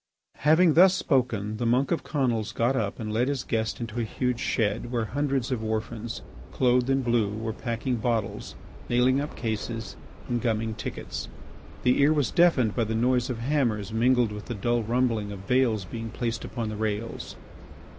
Having 0.39 0.73
thus 0.73 0.95
spoken, 0.95 1.57
the 1.57 1.65
monk 1.67 1.91
of 1.91 2.03
Conils 2.03 2.53
got 2.55 2.75
up 2.75 2.99
and 2.99 3.13
led 3.13 3.27
his 3.27 3.43
guest 3.43 3.79
into 3.79 3.99
a 3.99 4.03
huge 4.03 4.39
shed 4.39 4.91
where 4.91 5.05
hundreds 5.05 5.51
of 5.51 5.63
orphans 5.63 6.23
clothed 6.51 6.89
in 6.89 7.03
blue 7.03 7.29
were 7.29 7.53
packing 7.53 7.97
bottles, 7.97 8.55
nailing 8.89 9.21
up 9.21 9.35
cases, 9.35 9.95
and 10.27 10.41
gumming 10.41 10.73
tickets. 10.73 11.27
The 11.83 12.01
ear 12.01 12.13
was 12.13 12.31
deafened 12.31 12.75
by 12.75 12.85
the 12.85 12.95
noise 12.95 13.29
of 13.29 13.37
hammers 13.41 13.93
mingled 13.93 14.31
with 14.31 14.45
the 14.45 14.55
dull 14.55 14.81
rumbling 14.81 15.31
of 15.31 15.45
bales 15.45 15.85
being 15.85 16.09
placed 16.09 16.43
upon 16.43 16.69
the 16.69 16.77
rails. 16.77 17.35